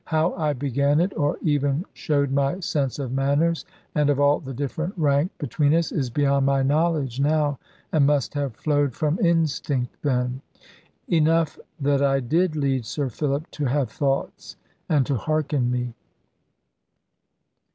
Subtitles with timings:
[0.05, 4.51] How I began it, or even showed my sense of manners, and of all the
[4.51, 7.59] different rank between us, is beyond my knowledge now;
[7.91, 10.41] and must have flowed from instinct then.
[11.07, 14.55] Enough that I did lead Sir Philip to have thoughts,
[14.89, 15.93] and to hearken me.